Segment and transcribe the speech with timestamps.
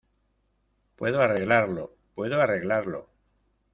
[0.95, 1.93] puedo arreglarlo.
[2.15, 3.07] puedo arreglarlo.